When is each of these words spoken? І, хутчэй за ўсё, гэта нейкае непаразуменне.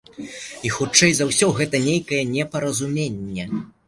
І, 0.19 0.69
хутчэй 0.75 1.11
за 1.17 1.27
ўсё, 1.31 1.49
гэта 1.59 1.81
нейкае 1.83 2.21
непаразуменне. 2.31 3.45